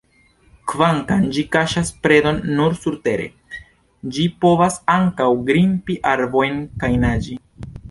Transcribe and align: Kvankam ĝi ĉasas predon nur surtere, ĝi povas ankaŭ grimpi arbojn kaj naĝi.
Kvankam 0.71 1.27
ĝi 1.35 1.43
ĉasas 1.55 1.91
predon 2.05 2.39
nur 2.61 2.77
surtere, 2.87 3.29
ĝi 4.17 4.27
povas 4.47 4.81
ankaŭ 4.97 5.31
grimpi 5.51 6.01
arbojn 6.15 6.61
kaj 6.85 6.93
naĝi. 7.07 7.41